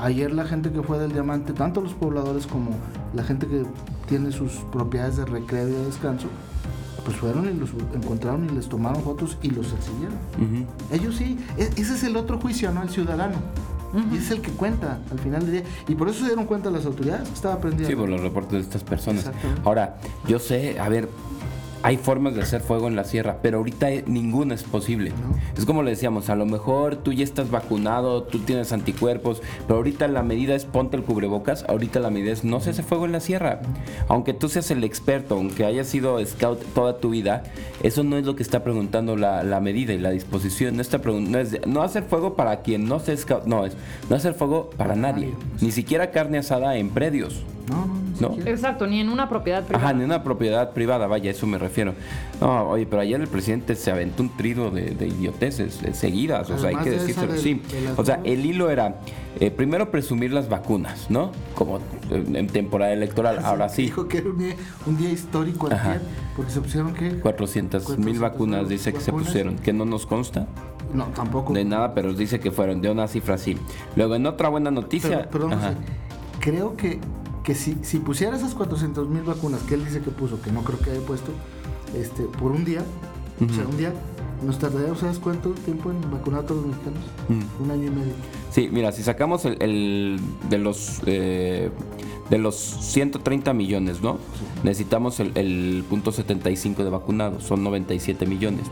Ayer 0.00 0.32
la 0.32 0.46
gente 0.46 0.72
que 0.72 0.82
fue 0.82 0.98
del 0.98 1.12
diamante, 1.12 1.52
tanto 1.52 1.82
los 1.82 1.92
pobladores 1.92 2.46
como 2.46 2.70
la 3.12 3.22
gente 3.22 3.46
que 3.46 3.64
tiene 4.08 4.32
sus 4.32 4.52
propiedades 4.72 5.18
de 5.18 5.26
recreo 5.26 5.68
y 5.68 5.72
de 5.72 5.84
descanso, 5.84 6.28
pues 7.04 7.18
fueron 7.18 7.46
y 7.50 7.52
los 7.52 7.70
encontraron 7.94 8.46
y 8.46 8.52
les 8.54 8.66
tomaron 8.66 9.02
fotos 9.02 9.36
y 9.42 9.50
los 9.50 9.72
exhibieron. 9.74 10.16
Ujú. 10.38 10.94
Ellos 10.94 11.16
sí, 11.16 11.38
e- 11.58 11.70
ese 11.76 11.94
es 11.94 12.02
el 12.04 12.16
otro 12.16 12.40
juicio, 12.40 12.72
¿no? 12.72 12.82
El 12.82 12.88
ciudadano. 12.88 13.36
Y 14.12 14.16
ese 14.16 14.24
es 14.24 14.30
el 14.30 14.40
que 14.40 14.52
cuenta 14.52 15.00
al 15.10 15.18
final 15.18 15.42
del 15.42 15.52
día. 15.52 15.62
Y 15.88 15.96
por 15.96 16.08
eso 16.08 16.20
se 16.20 16.26
dieron 16.26 16.46
cuenta 16.46 16.70
las 16.70 16.86
autoridades 16.86 17.28
que 17.28 17.34
estaba 17.34 17.58
prendiendo. 17.58 17.90
Sí, 17.90 17.96
por 17.96 18.08
los 18.08 18.20
reportes 18.20 18.52
de 18.52 18.60
estas 18.60 18.84
personas. 18.84 19.30
Ahora, 19.64 19.98
yo 20.28 20.38
sé, 20.38 20.78
a 20.78 20.88
ver, 20.88 21.08
hay 21.82 21.96
formas 21.96 22.34
de 22.34 22.42
hacer 22.42 22.60
fuego 22.60 22.88
en 22.88 22.96
la 22.96 23.04
sierra, 23.04 23.38
pero 23.42 23.58
ahorita 23.58 23.88
ninguna 24.06 24.54
es 24.54 24.62
posible. 24.64 25.10
No. 25.10 25.36
Es 25.56 25.64
como 25.64 25.82
le 25.82 25.90
decíamos, 25.90 26.28
a 26.30 26.36
lo 26.36 26.46
mejor 26.46 26.96
tú 26.96 27.12
ya 27.12 27.24
estás 27.24 27.50
vacunado, 27.50 28.22
tú 28.24 28.38
tienes 28.40 28.72
anticuerpos, 28.72 29.42
pero 29.66 29.78
ahorita 29.78 30.06
la 30.08 30.22
medida 30.22 30.54
es 30.54 30.64
ponte 30.66 30.96
el 30.96 31.02
cubrebocas, 31.02 31.64
ahorita 31.68 32.00
la 32.00 32.10
medida 32.10 32.32
es 32.32 32.44
no 32.44 32.60
se 32.60 32.70
hace 32.70 32.82
fuego 32.82 33.06
en 33.06 33.12
la 33.12 33.20
sierra. 33.20 33.60
Aunque 34.08 34.34
tú 34.34 34.48
seas 34.48 34.70
el 34.70 34.84
experto, 34.84 35.36
aunque 35.36 35.64
hayas 35.64 35.86
sido 35.86 36.24
scout 36.26 36.60
toda 36.74 36.98
tu 36.98 37.10
vida, 37.10 37.42
eso 37.82 38.04
no 38.04 38.16
es 38.18 38.26
lo 38.26 38.36
que 38.36 38.42
está 38.42 38.62
preguntando 38.62 39.16
la, 39.16 39.42
la 39.42 39.60
medida 39.60 39.92
y 39.92 39.98
la 39.98 40.10
disposición. 40.10 40.76
No, 40.76 40.82
está 40.82 40.98
no 40.98 41.38
es 41.38 41.50
de- 41.52 41.60
no 41.66 41.82
hacer 41.82 42.04
fuego 42.04 42.34
para 42.34 42.60
quien 42.60 42.86
no 42.86 43.00
sea 43.00 43.16
scout, 43.16 43.44
no, 43.46 43.64
es 43.64 43.74
no 44.08 44.16
hacer 44.16 44.34
fuego 44.34 44.70
para 44.76 44.96
nadie. 44.96 45.32
Ni 45.60 45.70
siquiera 45.72 46.10
carne 46.10 46.38
asada 46.38 46.76
en 46.76 46.90
predios. 46.90 47.42
No, 47.68 47.86
no, 47.86 47.94
ni 48.30 48.38
No. 48.38 48.46
Exacto, 48.46 48.86
ni 48.86 49.00
en 49.00 49.08
una 49.08 49.28
propiedad 49.28 49.64
privada. 49.64 49.88
Ajá, 49.88 49.96
en 49.96 50.04
una 50.04 50.22
propiedad 50.22 50.72
privada, 50.72 51.06
vaya, 51.06 51.30
eso 51.30 51.46
me 51.46 51.58
refiero. 51.58 51.94
No, 52.40 52.70
oye, 52.70 52.86
pero 52.86 53.02
ayer 53.02 53.20
el 53.20 53.28
presidente 53.28 53.74
se 53.74 53.90
aventó 53.90 54.22
un 54.22 54.36
trido 54.36 54.70
de, 54.70 54.90
de 54.90 55.08
idioteces 55.08 55.82
eh, 55.82 55.94
seguidas, 55.94 56.50
o 56.50 56.58
sea, 56.58 56.70
hay 56.70 56.76
que 56.76 56.90
de 56.90 56.98
decírselo, 56.98 57.36
sí. 57.36 57.54
de 57.54 57.92
O 57.96 58.04
sea, 58.04 58.20
el 58.24 58.44
hilo 58.46 58.70
era, 58.70 58.96
eh, 59.38 59.50
primero 59.50 59.90
presumir 59.90 60.32
las 60.32 60.48
vacunas, 60.48 61.10
¿no? 61.10 61.32
Como 61.54 61.80
en 62.10 62.46
temporada 62.46 62.92
electoral, 62.92 63.40
ahora 63.44 63.68
sí. 63.68 63.82
Dijo 63.82 64.08
que 64.08 64.18
era 64.18 64.30
un 64.30 64.38
día, 64.38 64.54
un 64.86 64.96
día 64.96 65.10
histórico 65.10 65.68
Ajá. 65.70 65.90
ayer, 65.92 66.02
porque 66.36 66.50
se 66.52 66.60
pusieron 66.60 66.94
que... 66.94 67.18
400 67.20 67.82
mil 67.98 68.18
400,000 68.18 68.18
vacunas 68.20 68.68
dice 68.68 68.92
que 68.92 69.00
se 69.00 69.12
pusieron, 69.12 69.56
que 69.56 69.72
no 69.72 69.84
nos 69.84 70.06
consta 70.06 70.46
No, 70.94 71.04
tampoco. 71.06 71.52
de 71.52 71.64
nada, 71.64 71.94
pero 71.94 72.12
dice 72.14 72.40
que 72.40 72.50
fueron 72.50 72.80
de 72.80 72.90
una 72.90 73.06
cifra 73.08 73.34
así. 73.34 73.56
Luego, 73.96 74.14
en 74.14 74.26
otra 74.26 74.48
buena 74.48 74.70
noticia, 74.70 75.18
Pero, 75.18 75.30
perdón, 75.30 75.52
ajá, 75.52 75.74
creo 76.40 76.76
que, 76.76 76.98
que 77.44 77.54
si, 77.54 77.76
si 77.82 77.98
pusiera 77.98 78.36
esas 78.36 78.54
400 78.54 79.08
mil 79.08 79.22
vacunas 79.22 79.60
que 79.62 79.74
él 79.74 79.84
dice 79.84 80.00
que 80.00 80.10
puso, 80.10 80.40
que 80.42 80.52
no 80.52 80.62
creo 80.62 80.78
que 80.78 80.90
haya 80.90 81.00
puesto, 81.00 81.30
este, 81.96 82.22
por 82.24 82.52
un 82.52 82.64
día, 82.64 82.82
o 83.44 83.52
sea, 83.52 83.66
un 83.66 83.76
día, 83.78 83.92
nos 84.46 84.58
tardaría, 84.58 84.94
¿sabes 84.94 85.18
cuánto 85.18 85.50
tiempo 85.50 85.90
en 85.90 86.00
vacunar 86.10 86.40
a 86.40 86.46
todos 86.46 86.62
los 86.66 86.70
mexicanos? 86.74 87.02
Mm. 87.28 87.62
Un 87.64 87.70
año 87.70 87.86
y 87.86 87.90
medio. 87.90 88.12
Sí, 88.50 88.68
mira, 88.72 88.92
si 88.92 89.02
sacamos 89.02 89.44
el, 89.44 89.60
el- 89.62 90.20
de 90.48 90.58
los 90.58 91.00
eh, 91.06 91.70
de 92.30 92.38
los 92.38 92.54
130 92.56 93.52
millones, 93.54 94.00
¿no? 94.02 94.18
Necesitamos 94.62 95.18
el, 95.20 95.32
el 95.36 95.84
punto 95.88 96.12
75 96.12 96.84
de 96.84 96.90
vacunados, 96.90 97.42
son 97.44 97.64
97 97.64 98.24
millones. 98.26 98.66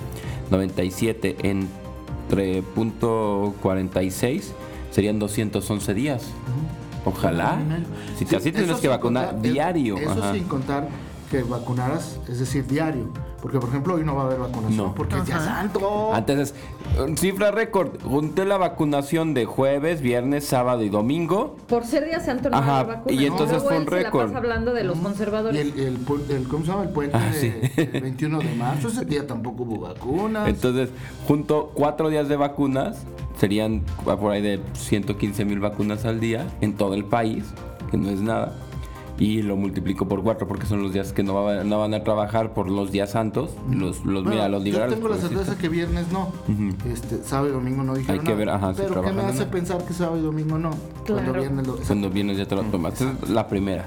97 0.51 1.37
entre 1.43 2.63
punto 2.75 3.55
46 3.63 4.53
serían 4.91 5.19
211 5.19 5.95
días. 5.95 6.23
Año 6.23 6.78
medio. 7.13 7.87
Si 8.17 8.25
te- 8.25 8.37
así 8.37 8.53
tienes 8.53 8.77
que 8.79 8.89
vacunar 8.89 9.31
contar- 9.33 9.43
diario, 9.43 9.97
Eso 9.99 10.11
ajá. 10.11 10.33
sin 10.35 10.45
contar 10.45 10.89
que 11.31 11.43
vacunaras, 11.43 12.19
es 12.29 12.39
decir, 12.41 12.67
diario. 12.67 13.13
Porque, 13.41 13.61
por 13.61 13.69
ejemplo, 13.69 13.95
hoy 13.95 14.05
no 14.05 14.17
va 14.17 14.23
a 14.23 14.27
haber 14.27 14.41
vacunación 14.41 14.77
No. 14.77 14.95
porque 14.97 15.17
es 15.17 15.25
día 15.27 15.39
santo. 15.39 16.13
Antes 16.13 16.39
es 16.39 16.55
eh, 16.99 17.15
cifra 17.17 17.53
récord. 17.53 18.03
Junté 18.03 18.45
la 18.45 18.57
vacunación 18.57 19.33
de 19.33 19.45
jueves, 19.45 20.01
viernes, 20.01 20.45
sábado 20.45 20.83
y 20.83 20.89
domingo. 20.89 21.55
Por 21.69 21.85
ser 21.85 22.05
día 22.07 22.19
santo 22.19 22.51
no 22.51 22.57
Ajá, 22.57 22.83
vacuna. 22.83 23.15
y 23.15 23.27
entonces 23.27 23.59
Luego 23.63 23.69
fue 23.69 23.79
un 23.79 23.87
récord. 23.87 24.35
hablando 24.37 24.75
de 24.75 24.83
los 24.83 24.99
Y 24.99 25.01
conservadores. 25.03 25.61
el, 25.61 25.79
el, 25.79 26.05
pu- 26.05 26.29
el- 26.31 26.49
¿cómo 26.49 26.65
se 26.65 26.71
llama? 26.73 26.83
El 26.83 26.89
puente 26.91 27.17
Ah, 27.17 27.31
de- 27.31 27.41
sí. 27.41 27.51
del 27.87 28.01
21 28.03 28.39
de 28.41 28.55
marzo. 28.57 28.89
Ese 28.89 29.05
día 29.05 29.25
tampoco 29.25 29.63
hubo 29.63 29.81
vacunas. 29.83 30.49
Entonces, 30.49 30.91
junto 31.29 31.71
cuatro 31.75 32.09
días 32.09 32.29
de 32.29 32.37
vacunas, 32.37 33.05
serían 33.39 33.83
por 34.05 34.33
ahí 34.33 34.43
de 34.43 34.61
115 34.73 35.45
mil 35.45 35.61
vacunas 35.61 36.05
al 36.07 36.19
día 36.19 36.45
en 36.61 36.75
todo 36.77 36.95
el 36.95 37.05
país, 37.05 37.45
que 37.93 37.97
no 37.97 38.11
es 38.11 38.21
nada. 38.21 38.57
Y 39.19 39.43
lo 39.43 39.57
multiplico 39.57 40.07
por 40.07 40.23
cuatro 40.23 40.47
porque 40.47 40.65
son 40.67 40.81
los 40.83 40.93
días 40.93 41.13
que 41.13 41.25
no, 41.25 41.35
va- 41.35 41.65
no 41.65 41.79
van 41.81 41.93
a 41.93 42.05
trabajar 42.05 42.55
por 42.55 42.71
los 42.71 42.93
días 42.93 43.11
santos. 43.11 43.51
Los, 43.69 44.05
los, 44.05 44.23
Bueno, 44.23 44.31
mira, 44.31 44.49
los 44.49 44.63
yo 44.65 44.87
tengo 44.87 45.09
la 45.09 45.17
certeza 45.17 45.59
que 45.59 45.69
viernes 45.69 46.07
no. 46.13 46.31
este, 46.89 47.25
sábado 47.25 47.49
y 47.49 47.53
domingo 47.53 47.83
no 47.83 47.95
dijeron 47.97 48.21
Hay 48.21 48.25
que 48.25 48.35
ver, 48.35 48.49
ajá, 48.49 48.75
si 48.75 48.83
Pero 48.83 49.03
¿qué 49.03 49.13
me 49.13 49.23
hace 49.23 49.45
no. 49.47 49.51
pensar 49.51 49.85
que 49.85 49.93
sábado 49.93 50.19
y 50.19 50.23
domingo 50.23 50.57
no? 50.59 50.71
Cuando 51.05 51.05
Claro. 51.33 51.41
viernes 51.41 51.67
lo... 51.67 51.77
Cuando 51.77 52.11
vienes 52.11 52.39
ya 52.39 52.47
te 52.47 52.55
lo 52.55 52.63
tomas. 52.65 52.95
Esa 53.01 53.13
es 53.23 53.29
la 53.31 53.49
primera. 53.49 53.87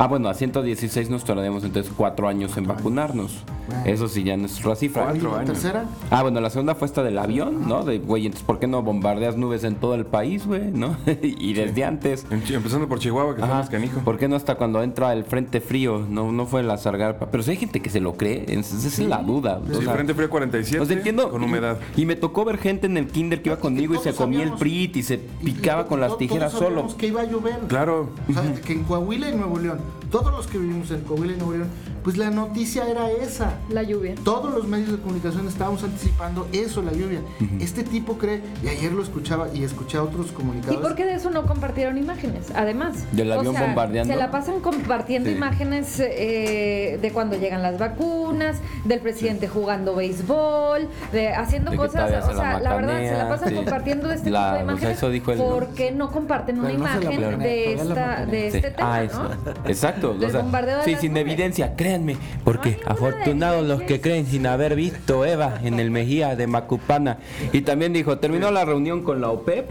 Ah, 0.00 0.06
bueno, 0.06 0.28
a 0.28 0.34
116 0.34 1.10
nos 1.10 1.24
tardaremos 1.24 1.64
entonces 1.64 1.92
cuatro 1.96 2.28
años 2.28 2.56
en 2.56 2.68
vacunarnos. 2.68 3.42
Bueno. 3.66 3.82
Eso 3.84 4.06
sí, 4.06 4.22
ya 4.22 4.36
no 4.36 4.46
es 4.46 4.52
nuestra 4.52 4.76
cifra. 4.76 5.02
¿Y 5.02 5.18
Cuatro 5.18 5.30
la 5.32 5.36
años. 5.40 5.52
tercera? 5.54 5.86
Ah, 6.10 6.22
bueno, 6.22 6.40
la 6.40 6.50
segunda 6.50 6.76
fue 6.76 6.86
esta 6.86 7.02
del 7.02 7.18
avión, 7.18 7.68
¿no? 7.68 7.82
De, 7.84 7.98
güey, 7.98 8.26
entonces, 8.26 8.46
¿por 8.46 8.60
qué 8.60 8.68
no 8.68 8.80
bombardeas 8.82 9.36
nubes 9.36 9.64
en 9.64 9.74
todo 9.74 9.96
el 9.96 10.06
país, 10.06 10.46
güey? 10.46 10.70
¿No? 10.70 10.96
y 11.22 11.52
desde 11.52 11.84
antes. 11.84 12.24
Em- 12.30 12.40
Empezando 12.48 12.86
por 12.86 13.00
Chihuahua, 13.00 13.34
que 13.34 13.42
Ajá. 13.42 13.50
somos 13.54 13.70
canijo. 13.70 14.00
¿Por 14.02 14.18
qué 14.18 14.28
no 14.28 14.36
hasta 14.36 14.54
cuando 14.54 14.84
entra 14.84 15.12
el 15.12 15.24
frente 15.24 15.60
frío? 15.60 16.06
No, 16.08 16.30
no 16.30 16.46
fue 16.46 16.62
la 16.62 16.78
sargarpa. 16.78 17.26
Pero 17.32 17.42
si 17.42 17.50
hay 17.50 17.56
gente 17.56 17.80
que 17.82 17.90
se 17.90 17.98
lo 18.00 18.14
cree, 18.14 18.44
esa 18.48 18.76
es 18.76 19.00
la 19.00 19.18
duda. 19.22 19.58
O 19.68 19.74
Sí, 19.78 19.84
sea, 19.84 19.94
frente 19.94 20.14
frío 20.14 20.30
47 20.30 20.80
o 20.80 20.86
sea, 20.86 20.96
entiendo. 20.96 21.28
con 21.30 21.42
humedad. 21.42 21.76
Y, 21.96 22.02
y 22.02 22.06
me 22.06 22.14
tocó 22.14 22.44
ver 22.44 22.58
gente 22.58 22.86
en 22.86 22.96
el 22.98 23.08
kinder 23.08 23.42
que 23.42 23.48
iba 23.48 23.58
conmigo 23.58 23.94
y 23.94 23.98
se 23.98 24.04
Todos 24.12 24.16
comía 24.18 24.44
el 24.44 24.52
prit 24.52 24.96
y 24.96 25.02
se 25.02 25.18
picaba 25.18 25.82
y 25.82 25.86
con 25.86 25.98
las 26.00 26.10
todos 26.10 26.18
tijeras 26.20 26.52
solo. 26.52 26.66
sabíamos 26.68 26.94
que 26.94 27.06
iba 27.08 27.20
a 27.22 27.24
llover. 27.24 27.58
Claro. 27.66 28.10
O 28.28 28.32
sea, 28.32 28.54
que 28.64 28.72
en 28.74 28.84
Coahuila 28.84 29.28
y 29.30 29.34
Nuevo 29.34 29.58
León, 29.58 29.78
todos 30.10 30.32
los 30.32 30.46
que 30.46 30.58
vivimos 30.58 30.90
en 30.90 31.00
Coahuila 31.02 31.34
y 31.34 31.36
Nuevo 31.36 31.52
León, 31.52 31.68
pues 32.02 32.16
la 32.16 32.30
noticia 32.30 32.88
era 32.88 33.10
esa. 33.10 33.54
La 33.70 33.82
lluvia. 33.82 34.14
Todos 34.24 34.52
los 34.54 34.66
medios 34.66 34.90
de 34.92 34.98
comunicación 34.98 35.46
estábamos 35.48 35.82
anticipando 35.84 36.48
eso, 36.52 36.82
la 36.82 36.92
lluvia. 36.92 37.20
Este 37.60 37.82
tipo 37.82 38.18
cree, 38.18 38.42
y 38.62 38.68
ayer 38.68 38.92
lo 38.92 39.02
escuchaba 39.02 39.48
y 39.54 39.64
escuché 39.64 39.98
a 39.98 40.02
otros 40.02 40.30
¿Y 40.30 40.34
comunicadores. 40.34 40.80
por 40.80 40.94
qué 40.94 41.04
de 41.04 41.14
eso 41.14 41.30
no 41.30 41.46
compartieron 41.46 41.98
imágenes? 41.98 42.46
Además, 42.54 43.04
¿Del 43.12 43.32
avión 43.32 43.54
bombardeando? 43.58 44.12
Se 44.12 44.18
la 44.18 44.30
pasan 44.30 44.60
compartiendo 44.60 45.28
Sí. 45.30 45.36
imágenes 45.36 46.00
eh, 46.00 46.98
de 47.00 47.10
cuando 47.12 47.36
llegan 47.36 47.62
las 47.62 47.78
vacunas, 47.78 48.56
del 48.84 49.00
presidente 49.00 49.48
jugando 49.48 49.94
béisbol, 49.94 50.88
de, 51.12 51.28
haciendo 51.34 51.70
De 51.70 51.76
cosas. 51.76 52.24
O 52.28 52.32
sea, 52.34 52.54
la 52.54 52.60
la, 52.60 52.76
verdad, 52.76 52.98
se 52.98 53.12
la 53.16 53.28
pasan 53.28 53.48
sí. 53.50 53.54
compartiendo 53.54 54.10
este 54.12 54.30
La- 54.38 54.38
tipo 54.38 54.56
de 54.56 54.62
o 54.62 54.66
sea, 54.66 54.72
imágenes. 54.72 54.96
eso 54.98 55.10
dijo 55.10 55.32
él, 55.32 55.38
¿no? 55.38 55.44
¿Por 55.44 55.68
qué 55.68 55.92
no 55.92 56.10
comparten 56.10 56.58
una 56.58 56.68
no 56.68 56.74
imagen 56.74 57.38
de, 57.38 57.74
esta, 57.74 58.26
de 58.26 58.46
este 58.48 58.70
tema? 58.70 58.94
ah, 58.96 58.98
¿no? 58.98 59.04
eso. 59.04 59.30
Exacto. 59.66 60.14
Del 60.14 60.28
o 60.28 60.30
sea, 60.32 60.40
bombardeo 60.42 60.78
de 60.78 60.84
sí, 60.84 60.92
las 60.92 61.00
sin 61.00 61.12
nubes. 61.12 61.22
evidencia, 61.22 61.74
créanme. 61.76 61.97
Porque 62.44 62.80
afortunados 62.86 63.66
los 63.66 63.82
que 63.82 64.00
creen 64.00 64.26
sin 64.26 64.46
haber 64.46 64.74
visto 64.74 65.24
Eva 65.24 65.58
en 65.62 65.80
el 65.80 65.90
Mejía 65.90 66.36
de 66.36 66.46
Macupana. 66.46 67.18
Y 67.52 67.62
también 67.62 67.92
dijo, 67.92 68.18
terminó 68.18 68.50
la 68.50 68.64
reunión 68.64 69.02
con 69.02 69.20
la 69.20 69.30
OPEP 69.30 69.70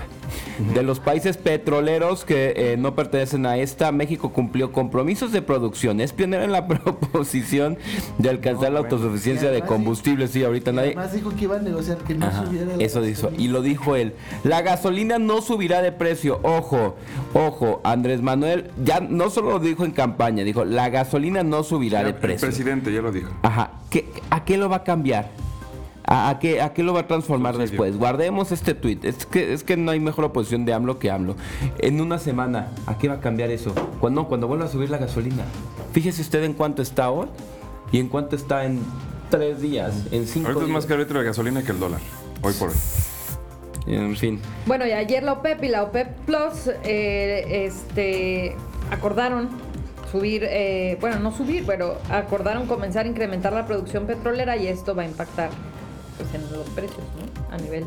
de 0.74 0.84
los 0.84 1.00
países 1.00 1.38
petroleros 1.38 2.26
que 2.26 2.54
eh, 2.56 2.78
no 2.78 2.96
pertenecen 2.96 3.46
a 3.46 3.58
esta. 3.58 3.92
México 3.92 4.34
cumplió 4.34 4.72
compromisos 4.72 5.32
de 5.32 5.42
producción. 5.42 6.02
Es 6.02 6.14
pionera 6.14 6.44
en 6.44 6.52
la 6.52 6.68
proposición 6.68 7.78
de 8.18 8.30
alcanzar 8.30 8.72
la 8.72 8.80
autosuficiencia 8.80 9.50
de 9.50 9.58
además 9.58 9.70
combustible. 9.70 10.28
Sí, 10.28 10.44
ahorita 10.44 10.72
nadie... 10.72 10.90
Además 10.90 11.14
dijo 11.14 11.30
que 11.36 11.44
iba 11.44 11.58
a 11.58 11.60
negociar 11.60 11.98
que 12.00 12.16
no 12.16 12.26
Ajá, 12.26 12.46
subiera 12.46 12.66
la 12.66 12.84
eso 12.84 13.02
dijo. 13.02 13.30
Y 13.38 13.48
lo 13.48 13.62
dijo 13.62 13.96
él. 13.96 14.14
La 14.44 14.62
gasolina 14.62 15.20
no 15.20 15.42
subirá 15.42 15.82
de 15.82 15.92
precio. 15.92 16.40
Ojo, 16.44 16.96
ojo, 17.34 17.82
Andrés 17.84 18.22
Manuel 18.22 18.72
ya 18.84 19.00
no 19.00 19.30
solo 19.30 19.52
lo 19.52 19.60
dijo 19.60 19.86
en 19.86 19.92
campaña, 19.92 20.44
dijo, 20.44 20.66
la 20.66 20.90
gasolina 20.90 21.44
no 21.44 21.64
subirá 21.64 22.04
de 22.14 22.34
el 22.34 22.40
presidente 22.40 22.92
ya 22.94 23.02
lo 23.02 23.12
dijo. 23.12 23.30
Ajá. 23.44 23.72
¿Qué- 23.90 24.10
¿A 24.30 24.44
qué 24.46 24.58
lo 24.58 24.70
va 24.70 24.78
a 24.78 24.84
cambiar? 24.84 25.30
¿A, 26.10 26.30
a 26.30 26.40
qué, 26.40 26.62
¿A 26.62 26.74
qué 26.74 26.84
lo 26.84 26.94
va 26.94 27.02
a 27.02 27.08
transformar 27.08 27.54
Subsidio. 27.56 27.72
después? 27.72 27.98
Guardemos 27.98 28.52
este 28.54 28.74
tuit. 28.74 29.04
Es 29.04 29.26
que, 29.26 29.54
es 29.54 29.64
que 29.64 29.76
no 29.76 29.92
hay 29.92 30.00
mejor 30.00 30.24
oposición 30.26 30.64
de 30.66 30.74
AMLO 30.74 31.00
que 31.00 31.12
AMLO. 31.12 31.36
En 31.80 32.00
una 32.00 32.18
semana, 32.18 32.70
¿a 32.86 32.98
qué 32.98 33.10
va 33.10 33.16
a 33.16 33.20
cambiar 33.20 33.50
eso? 33.52 33.74
Cuando, 34.00 34.26
cuando 34.28 34.48
vuelva 34.48 34.66
a 34.66 34.70
subir 34.70 34.90
la 34.90 34.98
gasolina. 34.98 35.44
Fíjese 35.92 36.22
usted 36.22 36.44
en 36.46 36.54
cuánto 36.54 36.82
está 36.82 37.10
hoy 37.12 37.28
y 37.92 38.00
en 38.00 38.08
cuánto 38.08 38.36
está 38.38 38.64
en 38.66 38.80
tres 39.30 39.60
días, 39.62 40.06
en 40.12 40.26
cinco 40.28 40.48
Ahorita 40.48 40.66
es 40.66 40.72
más 40.72 40.84
días. 40.84 40.86
caro 40.88 41.02
el 41.02 41.08
litro 41.08 41.20
de 41.20 41.26
gasolina 41.26 41.62
que 41.64 41.72
el 41.74 41.80
dólar. 41.80 42.00
Hoy 42.42 42.54
por 42.54 42.70
hoy. 42.70 42.76
En 43.88 44.16
fin. 44.16 44.40
Bueno, 44.66 44.86
y 44.88 44.92
ayer 44.92 45.24
la 45.24 45.34
OPEP 45.34 45.64
y 45.64 45.68
la 45.70 45.84
OPEP 45.84 46.08
Plus 46.26 46.70
eh, 46.84 47.66
este, 47.66 48.56
acordaron 48.92 49.50
subir, 50.12 50.44
eh, 50.44 50.98
bueno, 51.00 51.20
no 51.20 51.32
subir, 51.32 51.66
pero 51.66 51.98
acordaron 52.10 52.68
comenzar 52.68 53.06
a 53.06 53.10
incrementar 53.10 53.54
la 53.54 53.66
producción 53.66 54.06
petrolera 54.06 54.58
y 54.58 54.68
esto 54.68 54.96
va 54.96 55.04
a 55.04 55.06
impactar 55.06 55.50
pues, 56.18 56.34
en 56.34 56.42
los 56.52 56.70
precios, 56.70 57.04
¿no? 57.18 57.56
A 57.56 57.58
nivel 57.58 57.86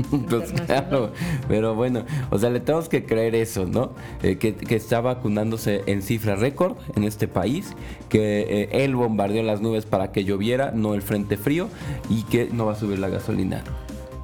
Pues 0.28 0.52
claro, 0.52 1.12
pero 1.48 1.74
bueno, 1.74 2.04
o 2.30 2.38
sea, 2.38 2.50
le 2.50 2.60
tenemos 2.60 2.88
que 2.88 3.04
creer 3.04 3.34
eso, 3.34 3.66
¿no? 3.66 3.92
Eh, 4.22 4.36
que, 4.36 4.54
que 4.54 4.76
está 4.76 5.00
vacunándose 5.00 5.82
en 5.86 6.02
cifra 6.02 6.36
récord 6.36 6.76
en 6.96 7.04
este 7.04 7.28
país, 7.28 7.74
que 8.08 8.40
eh, 8.40 8.68
él 8.84 8.94
bombardeó 8.94 9.42
las 9.42 9.60
nubes 9.60 9.86
para 9.86 10.12
que 10.12 10.24
lloviera, 10.24 10.72
no 10.74 10.94
el 10.94 11.02
frente 11.02 11.36
frío, 11.36 11.68
y 12.08 12.22
que 12.24 12.48
no 12.50 12.66
va 12.66 12.72
a 12.72 12.76
subir 12.76 12.98
la 12.98 13.08
gasolina. 13.08 13.62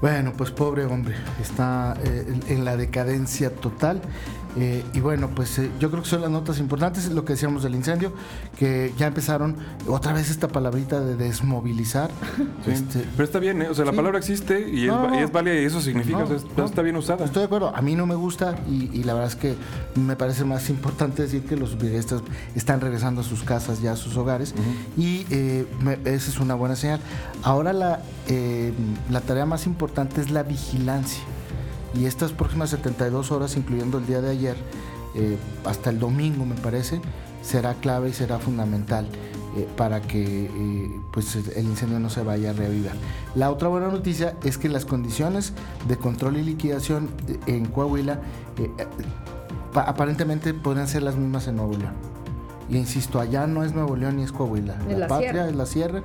Bueno, 0.00 0.32
pues 0.36 0.50
pobre 0.50 0.84
hombre, 0.84 1.14
está 1.40 1.96
eh, 2.04 2.26
en 2.48 2.64
la 2.64 2.76
decadencia 2.76 3.50
total. 3.50 4.00
Eh, 4.58 4.82
y 4.94 5.00
bueno, 5.00 5.28
pues 5.34 5.58
eh, 5.58 5.70
yo 5.78 5.90
creo 5.90 6.02
que 6.02 6.08
son 6.08 6.22
las 6.22 6.30
notas 6.30 6.58
importantes, 6.58 7.10
lo 7.10 7.24
que 7.24 7.34
decíamos 7.34 7.62
del 7.62 7.74
incendio, 7.74 8.12
que 8.58 8.92
ya 8.96 9.06
empezaron 9.06 9.56
otra 9.86 10.12
vez 10.14 10.30
esta 10.30 10.48
palabrita 10.48 11.00
de 11.00 11.16
desmovilizar. 11.16 12.10
Sí. 12.64 12.72
Este, 12.72 13.04
Pero 13.16 13.24
está 13.24 13.38
bien, 13.38 13.62
¿eh? 13.62 13.68
O 13.68 13.74
sea, 13.74 13.84
la 13.84 13.92
sí. 13.92 13.96
palabra 13.96 14.18
existe 14.18 14.68
y, 14.68 14.84
es, 14.86 14.88
No, 14.88 15.14
y 15.14 15.22
es 15.22 15.30
válida 15.30 15.54
y 15.60 15.64
eso 15.64 15.80
significa, 15.80 16.18
No, 16.20 16.24
o 16.24 16.38
sea, 16.38 16.64
está 16.64 16.82
bien 16.82 16.96
usada. 16.96 17.24
Estoy 17.24 17.40
de 17.40 17.46
acuerdo, 17.46 17.74
a 17.74 17.80
mí 17.82 17.94
no 17.94 18.06
me 18.06 18.14
gusta 18.16 18.56
y, 18.68 18.90
y 18.92 19.04
la 19.04 19.14
verdad 19.14 19.28
es 19.28 19.36
que 19.36 19.54
me 19.94 20.16
parece 20.16 20.44
más 20.44 20.68
importante 20.70 21.22
decir 21.22 21.44
que 21.44 21.54
los 21.56 21.78
brigadistas 21.78 22.22
están 22.56 22.80
regresando 22.80 23.20
a 23.20 23.24
sus 23.24 23.42
casas, 23.44 23.80
ya 23.82 23.92
a 23.92 23.96
sus 23.96 24.16
hogares 24.16 24.54
y 24.96 25.26
eh, 25.30 25.66
me- 25.80 25.98
esa 26.04 26.30
es 26.30 26.40
una 26.40 26.54
buena 26.54 26.74
señal. 26.76 26.98
Ahora 27.42 27.72
la, 27.72 28.00
la 29.10 29.20
tarea 29.20 29.46
más 29.46 29.66
importante 29.66 30.20
es 30.20 30.30
la 30.30 30.42
vigilancia 30.42 31.22
y 31.98 32.06
estas 32.06 32.32
próximas 32.32 32.70
72 32.70 33.30
horas, 33.32 33.56
incluyendo 33.56 33.98
el 33.98 34.06
día 34.06 34.20
de 34.20 34.30
ayer, 34.30 34.56
eh, 35.14 35.36
hasta 35.64 35.90
el 35.90 35.98
domingo 35.98 36.44
me 36.44 36.54
parece, 36.56 37.00
será 37.42 37.74
clave 37.74 38.10
y 38.10 38.12
será 38.12 38.38
fundamental. 38.38 39.06
eh, 39.56 39.66
para 39.74 40.02
que 40.02 40.44
eh, 40.44 41.00
pues 41.14 41.34
el 41.34 41.64
incendio 41.64 41.98
no 41.98 42.10
se 42.10 42.22
vaya 42.22 42.50
a 42.50 42.52
reavivar. 42.52 42.92
La 43.34 43.50
otra 43.50 43.68
buena 43.68 43.88
noticia 43.88 44.34
es 44.44 44.58
que 44.58 44.68
las 44.68 44.84
condiciones 44.84 45.54
de 45.88 45.96
control 45.96 46.36
y 46.36 46.42
liquidación 46.42 47.08
en 47.46 47.64
Coahuila 47.64 48.20
pa- 49.72 49.84
aparentemente 49.84 50.52
podrían 50.52 50.86
ser 50.88 51.02
las 51.04 51.16
mismas 51.16 51.48
en 51.48 51.56
Nuevo 51.56 51.72
León. 51.72 51.94
Y 52.68 52.76
insisto, 52.76 53.20
allá 53.20 53.46
no 53.46 53.62
es 53.64 53.72
Nuevo 53.74 53.94
León 53.96 54.16
ni 54.16 54.22
es 54.24 54.32
Coahuila. 54.32 54.76
Es 54.88 54.98
la 54.98 55.06
patria 55.08 55.30
sierra. 55.32 55.48
es 55.48 55.56
la 55.56 55.66
sierra 55.66 56.02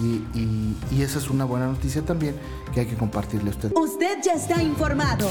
y, 0.00 0.04
y- 0.38 0.76
y 0.92 1.02
esa 1.02 1.18
es 1.18 1.28
una 1.30 1.44
buena 1.44 1.66
noticia 1.66 2.02
también 2.02 2.34
que 2.72 2.80
hay 2.80 2.86
que 2.86 2.96
compartirle 2.96 3.50
a 3.50 3.52
usted. 3.52 3.72
Usted 3.76 4.18
ya 4.24 4.32
está 4.34 4.62
informado. 4.62 5.28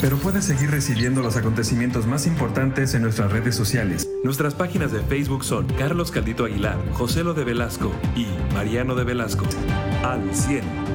Pero 0.00 0.16
puedes 0.18 0.44
seguir 0.44 0.70
recibiendo 0.70 1.22
los 1.22 1.36
acontecimientos 1.36 2.06
más 2.06 2.26
importantes 2.26 2.94
en 2.94 3.02
nuestras 3.02 3.32
redes 3.32 3.54
sociales. 3.54 4.08
Nuestras 4.24 4.54
páginas 4.54 4.92
de 4.92 5.00
Facebook 5.00 5.44
son 5.44 5.66
Carlos 5.78 6.10
Caldito 6.10 6.44
Aguilar, 6.44 6.76
José 6.92 7.24
Lo 7.24 7.32
de 7.34 7.44
Velasco 7.44 7.90
y 8.16 8.26
Mariano 8.54 8.94
de 8.94 9.04
Velasco. 9.04 9.44
Al 10.04 10.34
100. 10.34 10.89